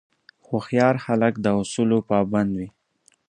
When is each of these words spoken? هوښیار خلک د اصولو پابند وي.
هوښیار 0.47 0.95
خلک 1.05 1.33
د 1.39 1.45
اصولو 1.61 1.97
پابند 2.09 2.51
وي. 2.59 2.67